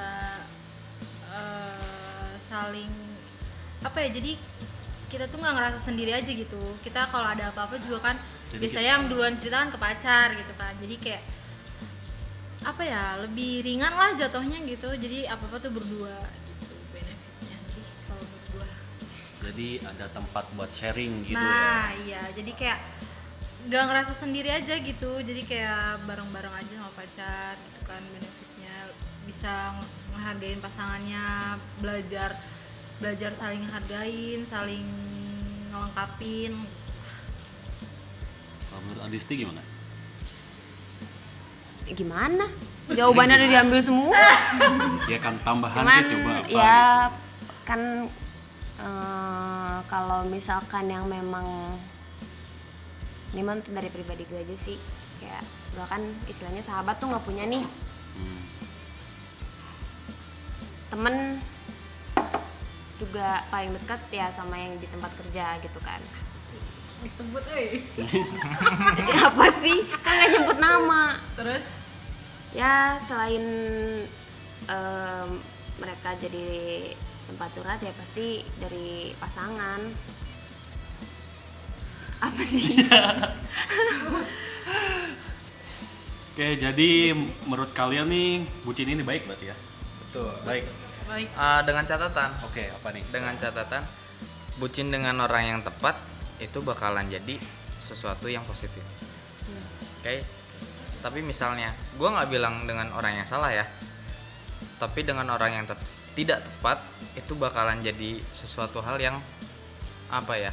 eh, 1.33 2.33
saling 2.37 2.93
apa 3.83 3.99
ya 4.07 4.11
jadi 4.15 4.39
kita 5.13 5.29
tuh 5.29 5.45
nggak 5.45 5.55
ngerasa 5.61 5.79
sendiri 5.93 6.17
aja 6.17 6.33
gitu. 6.33 6.57
Kita 6.81 7.05
kalau 7.13 7.29
ada 7.29 7.53
apa-apa 7.53 7.77
juga 7.85 8.01
kan 8.01 8.17
Jadi 8.49 8.65
biasanya 8.65 8.91
yang 8.97 9.05
duluan 9.13 9.37
cerita 9.37 9.61
kan 9.61 9.69
ke 9.69 9.77
pacar 9.77 10.33
gitu 10.33 10.57
kan. 10.57 10.73
Jadi 10.81 10.97
kayak 10.97 11.23
apa 12.65 12.83
ya 12.87 13.21
lebih 13.21 13.61
ringan 13.61 13.93
lah 13.93 14.17
jatuhnya 14.17 14.65
gitu. 14.65 14.89
Jadi 14.97 15.29
apa 15.29 15.45
apa 15.45 15.61
tuh 15.61 15.69
berdua 15.69 16.17
gitu 16.49 16.75
benefitnya 16.97 17.59
sih 17.61 17.85
kalau 18.09 18.25
gua. 18.57 18.71
Jadi 19.45 19.85
ada 19.85 20.09
tempat 20.17 20.49
buat 20.57 20.73
sharing 20.73 21.29
gitu 21.29 21.37
nah 21.37 21.93
ya. 21.93 22.01
iya. 22.09 22.23
Jadi 22.33 22.57
kayak 22.57 22.81
nggak 23.69 23.85
ngerasa 23.93 24.17
sendiri 24.17 24.49
aja 24.49 24.81
gitu. 24.81 25.21
Jadi 25.21 25.45
kayak 25.45 26.09
bareng-bareng 26.09 26.57
aja 26.57 26.73
sama 26.73 26.93
pacar 26.97 27.61
gitu 27.69 27.81
kan 27.85 28.01
benefitnya. 28.17 28.89
Bisa 29.29 29.77
ngehargain 30.17 30.57
pasangannya 30.65 31.61
belajar 31.85 32.33
belajar 33.03 33.35
saling 33.35 33.67
hargain 33.67 34.47
saling 34.47 34.87
ngelengkapin 35.69 36.55
Kalau 38.65 38.81
menurut 38.81 39.03
Adisti 39.05 39.35
gimana? 39.37 39.59
gimana 41.83 42.47
jawabannya 42.89 43.37
udah 43.37 43.51
diambil 43.51 43.81
semua 43.83 44.17
Ya 45.13 45.19
kan 45.19 45.35
tambahan 45.43 45.83
cuman 45.83 46.05
coba 46.07 46.31
apa 46.33 46.47
ya 46.49 46.81
gitu. 47.11 47.19
kan 47.63 47.81
eh, 48.79 49.77
kalau 49.85 50.25
misalkan 50.25 50.89
yang 50.89 51.05
memang 51.05 51.45
ini 53.35 53.43
mah 53.43 53.59
tuh 53.61 53.75
dari 53.75 53.91
pribadi 53.91 54.25
gue 54.25 54.41
aja 54.41 54.55
sih 54.55 54.79
kayak 55.19 55.43
gak 55.75 55.89
kan 55.91 56.01
istilahnya 56.27 56.61
sahabat 56.61 56.97
tuh 56.97 57.11
nggak 57.11 57.27
punya 57.27 57.45
nih 57.45 57.67
Hmm. 58.13 58.45
temen 60.89 61.41
juga 63.03 63.43
paling 63.51 63.75
deket 63.75 63.99
ya 64.15 64.31
sama 64.31 64.55
yang 64.55 64.79
di 64.79 64.87
tempat 64.87 65.11
kerja 65.19 65.59
gitu 65.59 65.83
kan. 65.83 65.99
Disebut 67.03 67.43
eh 67.59 67.83
jadi 68.99 69.13
apa 69.27 69.47
sih? 69.51 69.83
Kan 70.07 70.13
nggak 70.15 70.31
nyebut 70.39 70.59
nama. 70.63 71.19
Terus? 71.35 71.67
Ya 72.55 73.03
selain 73.03 73.43
em, 74.71 75.29
mereka 75.83 76.15
jadi 76.23 76.47
tempat 77.27 77.51
curhat 77.59 77.83
ya 77.83 77.91
pasti 77.99 78.47
dari 78.63 79.11
pasangan. 79.19 79.83
Apa 82.23 82.43
sih? 82.47 82.79
Oke, 86.33 86.57
jadi 86.57 87.13
menurut 87.45 87.75
kalian 87.75 88.09
nih 88.09 88.47
bucin 88.63 88.89
ini 88.89 89.03
baik 89.03 89.27
berarti 89.27 89.51
ya? 89.51 89.57
betul. 90.13 90.33
Baik. 90.45 90.65
Baik. 91.13 91.29
Dengan 91.69 91.85
catatan. 91.85 92.31
Oke, 92.49 92.65
apa 92.73 92.89
nih? 92.97 93.05
dengan 93.13 93.35
catatan 93.37 93.83
bucin 94.61 94.93
dengan 94.93 95.17
orang 95.25 95.45
yang 95.49 95.61
tepat 95.65 95.97
itu 96.41 96.61
bakalan 96.61 97.09
jadi 97.09 97.37
sesuatu 97.81 98.29
yang 98.29 98.45
positif. 98.45 98.85
Oke? 100.01 100.25
Tapi 101.03 101.19
misalnya 101.21 101.75
gua 101.99 102.15
nggak 102.15 102.29
bilang 102.31 102.65
dengan 102.65 102.95
orang 102.97 103.23
yang 103.23 103.27
salah 103.29 103.51
ya. 103.51 103.67
Tapi 104.79 105.03
dengan 105.07 105.31
orang 105.31 105.63
yang 105.63 105.65
te- 105.67 105.91
tidak 106.15 106.45
tepat 106.47 106.79
itu 107.19 107.33
bakalan 107.35 107.81
jadi 107.81 108.21
sesuatu 108.31 108.83
hal 108.85 109.01
yang 109.01 109.17
apa 110.13 110.37
ya 110.37 110.53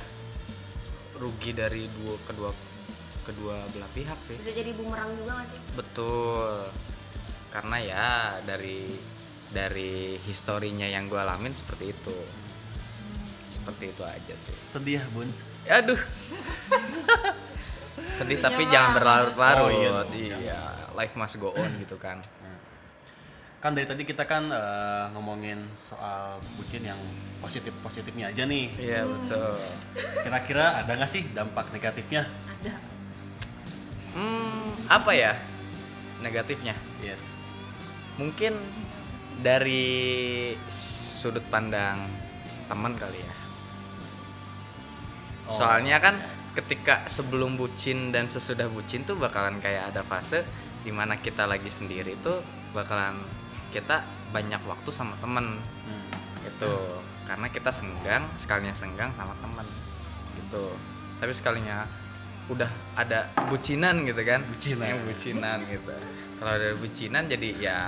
rugi 1.20 1.52
dari 1.52 1.92
dua 2.00 2.16
kedua 2.24 2.50
kedua 3.28 3.68
belah 3.76 3.92
pihak 3.94 4.18
sih. 4.24 4.38
Bisa 4.40 4.56
jadi 4.56 4.72
bumerang 4.74 5.12
juga 5.20 5.44
gak 5.44 5.48
sih? 5.54 5.60
Betul. 5.76 6.72
Karena 7.54 7.78
ya 7.82 8.08
dari 8.48 8.96
dari 9.50 10.18
historinya 10.22 10.86
yang 10.86 11.10
gue 11.10 11.18
alamin 11.18 11.54
seperti 11.54 11.94
itu. 11.94 12.14
Seperti 13.50 13.90
itu 13.90 14.04
aja 14.06 14.34
sih. 14.38 14.54
Sedih, 14.66 15.02
Bun. 15.12 15.30
aduh. 15.66 15.98
Sedih 18.18 18.40
tapi 18.40 18.70
jangan 18.70 18.96
berlarut-larut. 18.98 19.70
Oh, 19.70 19.74
iya. 19.74 20.06
Iya, 20.38 20.60
life 20.94 21.18
must 21.18 21.42
go 21.42 21.54
on 21.58 21.70
gitu 21.82 21.98
kan. 21.98 22.22
Kan 23.60 23.76
dari 23.76 23.84
tadi 23.84 24.08
kita 24.08 24.24
kan 24.24 24.48
eh, 24.48 25.06
ngomongin 25.12 25.60
soal 25.76 26.40
bucin 26.56 26.80
yang 26.80 26.96
positif-positifnya 27.44 28.32
aja 28.32 28.48
nih. 28.48 28.72
iya 28.80 29.04
betul. 29.04 29.52
Kira-kira 30.24 30.80
ada 30.80 30.96
nggak 30.96 31.12
sih 31.12 31.28
dampak 31.36 31.68
negatifnya? 31.76 32.24
ada. 32.24 32.74
Hmm 34.16 34.72
apa 34.88 35.12
ya? 35.12 35.36
Negatifnya? 36.24 36.72
Yes. 37.04 37.36
mungkin 38.20 38.52
dari 39.40 40.54
sudut 40.72 41.44
pandang 41.48 41.98
teman 42.68 42.94
kali 43.00 43.20
ya. 43.20 43.36
Oh, 45.50 45.52
soalnya 45.52 45.98
kan 45.98 46.20
ketika 46.54 47.08
sebelum 47.08 47.56
bucin 47.56 48.12
dan 48.12 48.28
sesudah 48.28 48.68
bucin 48.70 49.08
tuh 49.08 49.16
bakalan 49.16 49.58
kayak 49.64 49.96
ada 49.96 50.04
fase 50.04 50.44
di 50.84 50.92
mana 50.92 51.18
kita 51.18 51.48
lagi 51.48 51.72
sendiri 51.72 52.20
tuh 52.20 52.44
bakalan 52.76 53.18
kita 53.74 54.04
banyak 54.30 54.62
waktu 54.66 54.90
sama 54.94 55.18
temen 55.22 55.58
Hmm. 55.60 56.10
gitu. 56.46 57.02
Karena 57.26 57.50
kita 57.50 57.70
senggang 57.70 58.26
sekalinya 58.38 58.74
senggang 58.74 59.14
sama 59.14 59.34
temen 59.42 59.66
gitu. 60.38 60.74
Tapi 61.22 61.32
sekalinya 61.34 61.86
udah 62.50 62.70
ada 62.98 63.30
bucinan 63.50 64.02
gitu 64.06 64.22
kan? 64.26 64.42
Bucinan. 64.50 64.86
Yang 64.90 65.02
bucinan 65.06 65.58
gitu. 65.66 65.94
Kalau 66.42 66.52
ada 66.58 66.70
bucinan 66.78 67.24
jadi 67.30 67.50
ya 67.62 67.80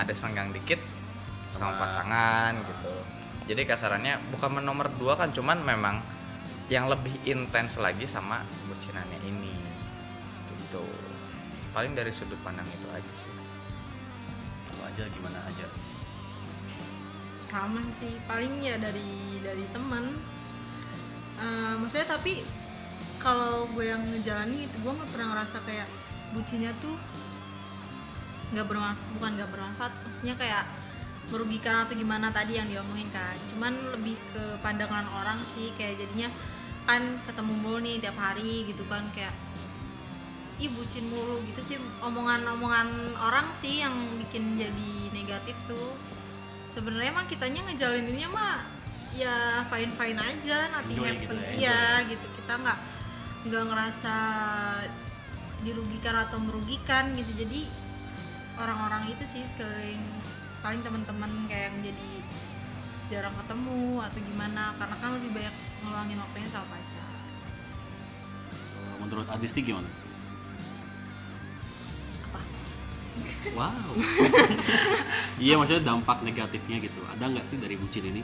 ada 0.00 0.16
senggang 0.16 0.50
dikit 0.50 0.80
sama 1.52 1.76
Sama- 1.76 1.78
pasangan 1.84 2.52
gitu. 2.64 2.94
Jadi 3.52 3.62
kasarannya 3.68 4.16
bukan 4.32 4.64
nomor 4.64 4.88
dua 4.96 5.18
kan 5.20 5.34
cuman 5.34 5.60
memang 5.60 6.00
yang 6.72 6.86
lebih 6.88 7.12
intens 7.28 7.76
lagi 7.76 8.06
sama 8.08 8.40
bucinannya 8.70 9.20
ini. 9.26 9.52
Gitu. 10.56 10.84
Paling 11.76 11.92
dari 11.92 12.08
sudut 12.14 12.38
pandang 12.40 12.66
itu 12.70 12.88
aja 12.94 13.12
sih. 13.12 13.34
Kalau 14.70 14.82
aja 14.88 15.04
gimana 15.12 15.38
aja. 15.44 15.68
sama 17.40 17.82
sih 17.90 18.14
paling 18.30 18.62
ya 18.62 18.78
dari 18.78 19.42
dari 19.42 19.66
teman 19.74 20.14
Eh, 21.40 21.74
maksudnya 21.80 22.04
tapi 22.20 22.44
kalau 23.16 23.64
gue 23.72 23.88
yang 23.88 24.04
ngejalanin 24.12 24.68
itu 24.68 24.76
gue 24.84 24.92
nggak 24.92 25.08
pernah 25.08 25.32
ngerasa 25.32 25.64
kayak 25.64 25.88
bucinnya 26.36 26.68
tuh 26.84 26.92
nggak 28.50 28.66
bermanfaat 28.66 29.08
bukan 29.18 29.30
nggak 29.38 29.50
bermanfaat 29.50 29.92
maksudnya 30.02 30.34
kayak 30.34 30.64
merugikan 31.30 31.86
atau 31.86 31.94
gimana 31.94 32.34
tadi 32.34 32.58
yang 32.58 32.66
diomongin 32.66 33.06
kan 33.14 33.38
cuman 33.46 33.72
lebih 33.94 34.18
ke 34.34 34.58
pandangan 34.64 35.06
orang 35.22 35.38
sih 35.46 35.70
kayak 35.78 36.02
jadinya 36.02 36.26
kan 36.88 37.22
ketemu 37.22 37.52
mulu 37.62 37.78
nih 37.78 38.02
tiap 38.02 38.18
hari 38.18 38.66
gitu 38.66 38.82
kan 38.90 39.06
kayak 39.14 39.30
ih 40.60 40.68
bucin 40.76 41.08
mulu 41.08 41.40
gitu 41.48 41.60
sih. 41.64 41.76
Omongan-omongan 42.04 43.16
orang 43.16 43.48
sih 43.56 43.80
yang 43.80 43.96
bikin 44.20 44.60
jadi 44.60 44.92
negatif 45.16 45.56
tuh. 45.64 45.96
Sebenarnya 46.68 47.16
mah 47.16 47.26
kitanya 47.26 47.64
ngejalaninnya 47.66 48.28
mah 48.28 48.62
ya 49.16 49.64
fine 49.66 49.90
fine 49.90 50.20
aja 50.20 50.70
nanti 50.70 50.94
Enjoy 50.94 51.08
happen 51.08 51.34
gitu 51.34 51.34
ya, 51.34 51.50
iya 51.56 51.80
gitu. 52.06 52.26
Kita 52.36 52.52
nggak 52.60 52.78
nggak 53.48 53.64
ngerasa 53.72 54.16
dirugikan 55.64 56.28
atau 56.28 56.38
merugikan 56.38 57.16
gitu. 57.16 57.32
Jadi 57.40 57.64
orang-orang 58.60 59.08
itu 59.08 59.24
sih 59.24 59.42
sekeliling 59.42 60.00
paling 60.60 60.84
teman-teman 60.84 61.32
kayak 61.48 61.72
yang 61.72 61.76
jadi 61.80 62.10
jarang 63.10 63.34
ketemu 63.34 63.98
atau 64.04 64.20
gimana 64.22 64.76
karena 64.76 64.96
kan 65.00 65.10
lebih 65.18 65.30
banyak 65.34 65.54
ngeluangin 65.82 66.18
waktunya 66.20 66.48
sama 66.52 66.66
pacar. 66.70 67.10
Menurut 69.00 69.26
Adisti 69.32 69.64
gimana? 69.64 69.88
Apa? 72.28 72.40
wow. 73.56 73.90
Iya 75.42 75.56
maksudnya 75.56 75.88
dampak 75.88 76.20
negatifnya 76.20 76.76
gitu. 76.84 77.00
Ada 77.08 77.32
nggak 77.32 77.46
sih 77.48 77.56
dari 77.56 77.80
bucin 77.80 78.04
ini? 78.04 78.22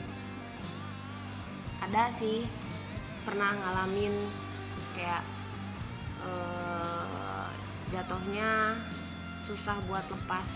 Ada 1.81 2.13
sih. 2.13 2.45
Pernah 3.25 3.57
ngalamin 3.57 4.13
kayak 4.93 5.25
eh, 6.21 7.47
jatuhnya 7.89 8.77
susah 9.41 9.77
buat 9.87 10.05
lepas 10.09 10.49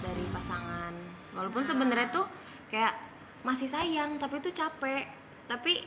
dari 0.00 0.24
pasangan 0.32 0.92
walaupun 1.36 1.62
sebenarnya 1.64 2.08
tuh 2.12 2.26
kayak 2.72 2.94
masih 3.44 3.68
sayang 3.68 4.20
tapi 4.20 4.40
tuh 4.44 4.52
capek 4.52 5.08
tapi 5.48 5.80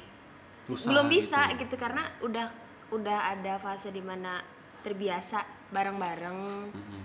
Susah 0.67 0.89
belum 0.91 1.07
bisa 1.11 1.51
gitu. 1.53 1.67
gitu. 1.67 1.75
karena 1.75 2.03
udah 2.23 2.47
udah 2.93 3.19
ada 3.35 3.59
fase 3.59 3.91
di 3.91 3.99
mana 3.99 4.39
terbiasa 4.83 5.43
bareng-bareng 5.71 6.39
Mm-mm. 6.71 7.01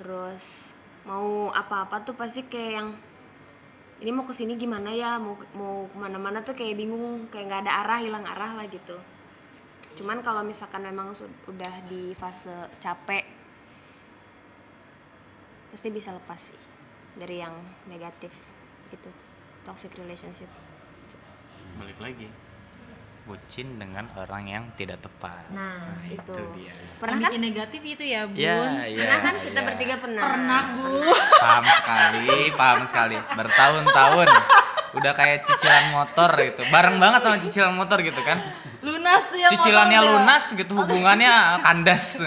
terus 0.00 0.74
mau 1.06 1.52
apa-apa 1.52 2.02
tuh 2.02 2.18
pasti 2.18 2.44
kayak 2.48 2.72
yang 2.82 2.88
ini 4.02 4.10
mau 4.12 4.28
ke 4.28 4.34
sini 4.36 4.60
gimana 4.60 4.92
ya 4.92 5.16
mau 5.16 5.38
mau 5.56 5.88
ke 5.88 5.96
mana-mana 5.96 6.44
tuh 6.44 6.52
kayak 6.52 6.76
bingung 6.76 7.30
kayak 7.32 7.48
nggak 7.48 7.62
ada 7.68 7.72
arah 7.86 8.00
hilang 8.02 8.24
arah 8.26 8.52
lah 8.58 8.66
gitu 8.68 8.96
cuman 9.96 10.20
kalau 10.20 10.44
misalkan 10.44 10.84
memang 10.84 11.16
udah 11.48 11.74
di 11.88 12.12
fase 12.12 12.52
capek 12.82 13.35
pasti 15.76 15.92
bisa 15.92 16.08
lepas 16.08 16.40
sih 16.40 16.56
dari 17.20 17.44
yang 17.44 17.52
negatif 17.92 18.32
gitu 18.88 19.12
toxic 19.68 19.92
relationship. 20.00 20.48
Balik 21.76 22.00
lagi 22.00 22.32
bucin 23.28 23.76
dengan 23.76 24.08
orang 24.16 24.48
yang 24.48 24.64
tidak 24.80 25.04
tepat. 25.04 25.36
Nah, 25.52 26.00
itu, 26.08 26.32
dia. 26.56 26.72
Pernah 26.96 27.20
kan? 27.20 27.28
bikin 27.28 27.42
negatif 27.44 27.84
itu 27.84 28.08
ya 28.08 28.24
bun. 28.24 28.40
Ya, 28.40 28.80
pernah 28.80 29.20
kan 29.20 29.34
kita 29.36 29.60
ya. 29.60 29.66
bertiga 29.68 29.94
pernah? 30.00 30.22
Pernah 30.24 30.62
bu. 30.80 31.12
Paham 31.44 31.64
sekali 31.68 32.28
paham 32.56 32.80
sekali. 32.88 33.16
Bertahun-tahun. 33.36 34.28
Udah 34.96 35.12
kayak 35.12 35.44
cicilan 35.44 35.92
motor 35.92 36.30
gitu. 36.40 36.64
Bareng 36.72 36.96
banget 36.96 37.20
sama 37.20 37.36
cicilan 37.36 37.76
motor 37.76 38.00
gitu 38.00 38.24
kan. 38.24 38.40
Lunas 38.80 39.28
tuh 39.28 39.36
ya 39.36 39.52
cicilannya 39.52 40.00
lunas 40.00 40.56
gitu 40.56 40.72
hubungannya 40.72 41.60
kandas 41.60 42.22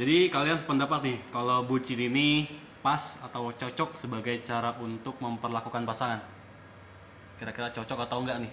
jadi 0.00 0.32
kalian 0.32 0.56
sependapat 0.56 1.04
nih 1.04 1.18
kalau 1.28 1.60
bucin 1.60 2.00
ini 2.00 2.48
pas 2.80 3.20
atau 3.20 3.52
cocok 3.52 3.92
sebagai 4.00 4.32
cara 4.40 4.72
untuk 4.80 5.20
memperlakukan 5.20 5.84
pasangan? 5.84 6.24
Kira-kira 7.36 7.68
cocok 7.68 8.08
atau 8.08 8.24
enggak 8.24 8.40
nih? 8.40 8.52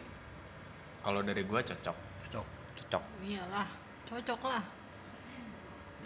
Kalau 1.08 1.24
dari 1.24 1.48
gua 1.48 1.63
cocok. 1.63 1.96
Cocok. 2.27 2.46
Cocok. 2.84 3.04
Iyalah 3.24 3.63
cocok 4.12 4.42
lah. 4.44 4.60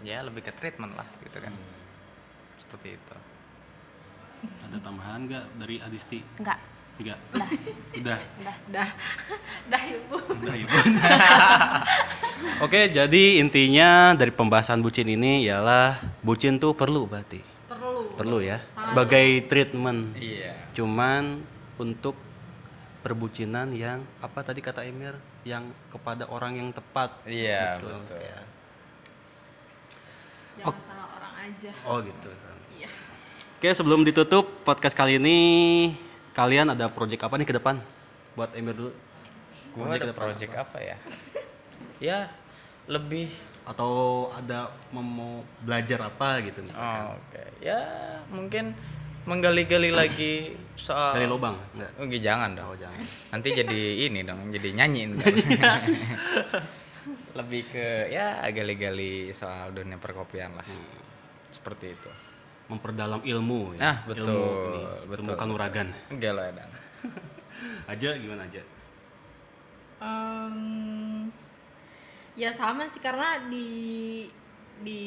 Ya 0.06 0.22
lebih 0.22 0.46
ke 0.46 0.54
treatment 0.54 0.94
lah 0.94 1.10
gitu 1.26 1.42
kan. 1.42 1.50
Seperti 2.62 2.94
itu. 2.94 3.16
Ada 4.70 4.78
tambahan 4.78 5.26
nggak 5.26 5.58
dari 5.58 5.82
Adisti? 5.82 6.22
Enggak. 6.38 6.62
Enggak? 7.02 7.18
Udah. 7.34 7.48
udah? 7.98 8.18
Udah. 8.30 8.54
Dah 8.70 8.88
dah 9.74 9.82
ibu. 9.90 10.16
Udah, 10.22 10.54
Ibu. 10.54 10.78
Oke, 12.62 12.86
jadi 12.94 13.42
intinya 13.42 14.14
dari 14.14 14.30
pembahasan 14.30 14.86
bucin 14.86 15.10
ini 15.10 15.42
ialah 15.42 15.98
bucin 16.22 16.62
tuh 16.62 16.78
perlu 16.78 17.10
berarti. 17.10 17.42
perlu 17.66 18.14
Perlu 18.14 18.38
ya. 18.38 18.62
Sangat 18.62 18.86
Sebagai 18.94 19.26
treatment. 19.50 20.14
iya 20.14 20.54
Cuman 20.70 21.42
untuk 21.82 22.14
perbucinan 23.02 23.74
yang 23.74 23.98
apa 24.22 24.46
tadi 24.46 24.62
kata 24.62 24.86
Emir 24.86 25.10
yang 25.42 25.66
kepada 25.90 26.30
orang 26.30 26.54
yang 26.54 26.70
tepat. 26.70 27.10
iya 27.26 27.82
Gitu, 27.82 27.90
betul 27.90 28.22
ya. 28.22 28.38
jangan 30.62 30.78
salah 30.78 31.08
orang 31.18 31.34
aja 31.50 31.72
Oh 31.90 31.98
gitu. 31.98 32.30
iya 32.78 32.86
Oke, 33.58 33.74
sebelum 33.74 34.06
ditutup 34.06 34.46
podcast 34.62 34.94
kali 34.94 35.18
ini 35.18 35.38
kalian 36.30 36.70
ada 36.70 36.86
project 36.86 37.26
apa 37.26 37.34
nih 37.34 37.46
ke 37.50 37.54
depan? 37.58 37.74
Buat 38.38 38.54
Emir 38.54 38.78
dulu. 38.78 38.94
gua 39.74 39.88
Project 39.90 40.04
ada 40.06 40.14
project 40.14 40.52
apa 40.54 40.78
ya 40.78 40.96
ya 42.12 42.18
lebih 42.90 43.30
Atau 43.62 44.26
ada 44.34 44.74
mau 44.90 45.38
belajar 45.62 46.02
apa 46.02 46.42
gitu 46.42 46.66
misalkan. 46.66 47.14
oh, 47.14 47.14
oke. 47.14 47.42
Ya 47.62 47.78
mungkin 48.34 48.74
menggali-gali 49.22 49.94
lagi 49.94 50.58
soal 50.74 51.14
Dari 51.14 51.30
lubang? 51.30 51.54
Enggak? 51.78 51.90
Oh, 51.94 52.10
jangan 52.10 52.58
dong. 52.58 52.66
Oh, 52.66 52.74
jangan. 52.74 52.98
nanti 53.38 53.48
jadi 53.54 53.80
ini 54.10 54.26
dong 54.26 54.50
jadi 54.50 54.68
nyanyi. 54.74 55.14
Ntar. 55.14 55.30
lebih 57.38 57.62
ke 57.70 58.12
ya 58.12 58.42
gali-gali 58.50 59.30
soal 59.30 59.70
dunia 59.70 59.96
perkopian 59.96 60.50
lah. 60.58 60.66
Seperti 61.54 61.94
itu. 61.94 62.10
Memperdalam 62.66 63.22
ilmu 63.22 63.76
ya. 63.76 63.78
Nah, 63.78 63.96
betul, 64.10 64.26
ilmu 64.26 64.42
ini, 64.42 64.82
betul, 65.06 65.22
ilmu 65.22 65.32
kanuragan. 65.38 65.86
Enggak 66.10 66.32
loh 66.34 66.44
Edan. 66.46 66.70
Aja 67.92 68.08
gimana 68.16 68.48
aja? 68.48 68.62
Em, 70.02 70.56
ya 72.32 72.50
sama 72.50 72.88
sih 72.88 72.98
karena 72.98 73.36
di 73.46 73.68
di 74.82 75.02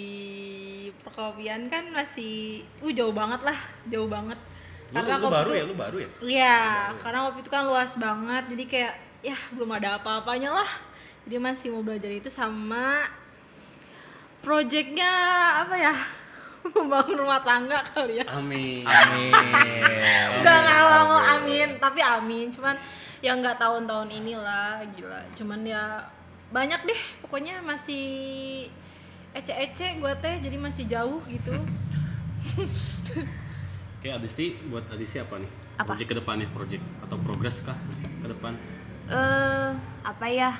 perkopian 1.01 1.65
kan 1.67 1.89
masih 1.91 2.61
uh 2.79 2.91
jauh 2.93 3.11
banget 3.11 3.41
lah 3.43 3.57
jauh 3.89 4.07
banget 4.07 4.38
lu, 4.93 5.01
karena 5.01 5.15
lu 5.17 5.27
baru 5.27 5.49
tuh- 5.49 5.57
ya 5.57 5.63
lu 5.65 5.75
baru 5.75 5.97
ya 5.99 6.09
Iya, 6.21 6.59
karena 7.01 7.19
kopi 7.27 7.39
itu 7.41 7.51
kan 7.51 7.63
luas 7.65 7.91
banget, 7.97 8.43
jadi 8.53 8.63
kayak 8.65 8.93
ya 9.25 9.38
belum 9.51 9.73
ada 9.73 9.97
apa-apanya 9.99 10.53
lah. 10.53 10.69
Jadi 11.25 11.35
masih 11.41 11.67
mau 11.73 11.81
belajar 11.81 12.07
itu 12.07 12.29
sama 12.29 13.01
projectnya 14.39 15.09
apa 15.65 15.75
ya? 15.75 15.93
Membangun 16.77 17.25
rumah 17.25 17.41
tangga 17.41 17.81
kali 17.83 18.21
ya. 18.21 18.25
amin 18.29 18.85
amin 18.85 19.33
Enggak 20.39 20.57
nggak 20.63 20.81
mau 21.09 21.19
amin, 21.35 21.69
tapi 21.81 21.99
amin. 22.01 22.47
Cuman 22.49 22.77
ya 23.21 23.33
nggak 23.33 23.57
tahun-tahun 23.57 24.09
inilah, 24.13 24.85
gila. 24.93 25.21
Cuman 25.33 25.65
ya 25.65 25.97
banyak 26.53 26.81
deh, 26.86 27.01
pokoknya 27.25 27.62
masih 27.65 28.05
ece-ece 29.34 29.97
gue 29.97 30.13
teh, 30.21 30.36
jadi 30.43 30.58
masih 30.62 30.86
jauh 30.86 31.21
gitu. 31.29 31.53
oke 34.05 34.21
Adisti 34.21 34.53
buat 34.69 34.86
Adisti 34.93 35.17
apa 35.17 35.41
nih 35.41 35.49
Apa? 35.81 35.97
project 35.97 36.10
ke 36.13 36.15
depannya 36.21 36.47
project 36.53 36.84
atau 37.01 37.17
progres 37.25 37.58
kah 37.65 37.73
ke 38.21 38.27
depan 38.29 38.53
eh 39.10 39.73
apa 40.05 40.25
ya 40.29 40.53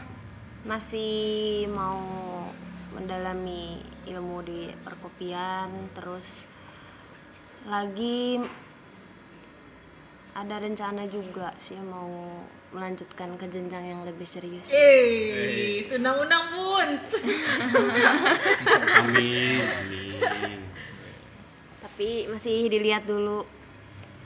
masih 0.66 1.70
mau 1.70 2.02
mendalami 2.98 3.78
ilmu 4.10 4.42
di 4.42 4.74
perkopian 4.82 5.70
terus 5.94 6.50
lagi 7.70 8.42
ada 10.34 10.56
rencana 10.58 11.06
juga 11.06 11.54
sih 11.62 11.78
mau 11.86 12.42
melanjutkan 12.76 13.34
ke 13.34 13.48
jenjang 13.48 13.88
yang 13.88 14.02
lebih 14.04 14.28
serius. 14.28 14.68
Eh, 14.70 15.80
undang-undang 15.90 16.44
pun. 16.52 16.88
amin 18.98 19.64
amin. 19.80 20.60
Tapi 21.82 22.10
masih 22.28 22.68
dilihat 22.68 23.04
dulu 23.04 23.48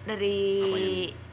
dari 0.04 0.42
Apanya 0.60 1.28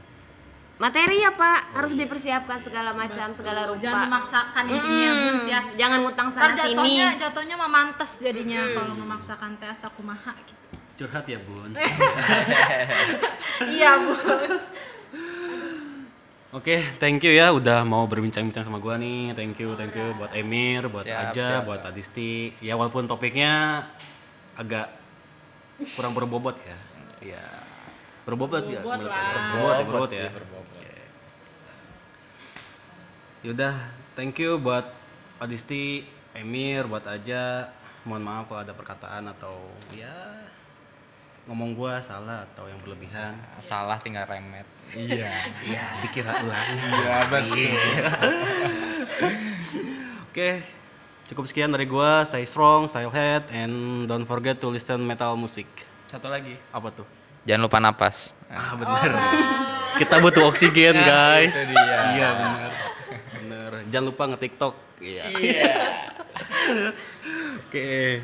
materi 0.77 1.17
ya 1.17 1.33
pak. 1.33 1.73
Harus 1.73 1.97
dipersiapkan 1.97 2.61
segala 2.61 2.93
macam 2.93 3.33
segala 3.33 3.65
rupa. 3.65 3.81
Jangan 3.81 4.01
memaksakan 4.05 4.63
intinya 4.67 5.09
Mm, 5.09 5.21
Buns 5.25 5.45
ya. 5.47 5.61
jangan 5.73 5.99
ngutang 6.05 6.29
Ntar 6.29 6.37
sana 6.37 6.53
sini. 6.55 6.77
jatuhnya 6.77 7.07
jatuhnya 7.17 7.55
mah 7.57 7.65
mantes 7.67 8.11
jadinya 8.21 8.61
kalau 8.69 8.93
memaksakan 8.93 9.57
tes 9.57 9.81
aku 9.81 9.99
kumaha 9.99 10.37
gitu. 10.37 10.53
curhat 10.97 11.25
ya 11.25 11.37
bun 11.39 11.73
iya 13.73 13.97
bos. 13.97 14.65
Oke, 16.55 16.79
thank 16.95 17.19
you 17.27 17.35
ya 17.35 17.51
udah 17.51 17.83
mau 17.83 18.07
berbincang-bincang 18.07 18.63
sama 18.63 18.79
gua 18.79 18.95
nih. 18.95 19.35
Thank 19.35 19.59
you, 19.59 19.75
thank 19.75 19.91
you 19.91 20.15
buat 20.15 20.31
Emir, 20.31 20.87
buat 20.87 21.03
Siap, 21.03 21.35
Aja, 21.35 21.59
siap. 21.59 21.67
buat 21.67 21.83
Adisti. 21.83 22.55
Ya 22.63 22.79
walaupun 22.79 23.03
topiknya 23.03 23.83
agak 24.55 24.87
kurang 25.99 26.15
berbobot 26.15 26.55
ya. 26.63 26.77
Ya. 27.35 27.47
Berbobot 28.23 28.63
ya. 28.63 28.79
Berbobot 28.79 29.11
ya, 29.11 29.83
berbobot 29.83 30.07
sih, 30.07 30.23
ya. 30.23 30.31
berbobot. 30.31 30.83
Yaudah, 33.43 33.75
thank 34.15 34.39
you 34.39 34.55
buat 34.55 34.87
Adisti, 35.43 36.07
Emir 36.31 36.87
buat 36.87 37.03
aja. 37.11 37.67
Mohon 38.07 38.23
maaf 38.23 38.43
kalau 38.47 38.63
ada 38.63 38.71
perkataan 38.71 39.23
atau 39.35 39.67
ya 39.91 40.15
ngomong 41.47 41.73
gua 41.73 41.99
salah 41.99 42.43
atau 42.45 42.67
yang 42.67 42.75
berlebihan. 42.79 43.33
salah 43.57 43.95
tinggal 43.97 44.27
remet 44.27 44.67
Iya, 44.89 45.27
iya 45.63 45.83
dikira 45.99 46.31
ulang. 46.39 46.67
iya 46.79 47.15
betul 47.27 47.71
Oke, 50.23 50.61
cukup 51.25 51.43
sekian 51.43 51.71
dari 51.71 51.83
gua. 51.83 52.23
Stay 52.23 52.43
strong, 52.43 52.87
stay 52.87 53.03
head, 53.05 53.43
and 53.51 53.73
don't 54.05 54.23
forget 54.23 54.55
to 54.55 54.67
listen 54.67 55.01
metal 55.01 55.33
music. 55.33 55.67
satu 56.05 56.27
lagi 56.27 56.55
Apa 56.71 56.87
tuh? 56.89 57.03
jangan 57.43 57.63
lupa 57.63 57.79
napas 57.79 58.31
Ah 58.47 58.75
bener. 58.75 59.11
Kita 59.97 60.19
butuh 60.19 60.45
oksigen 60.45 60.95
guys. 60.95 61.67
itu 61.67 61.73
dia. 61.73 61.99
Iya 62.13 62.29
bener. 62.33 62.71
Bener. 63.33 63.71
Jangan 63.87 64.05
lupa 64.05 64.23
nge 64.25 64.39
TikTok. 64.39 64.73
Iya. 64.99 65.23
Oke. 67.59 68.19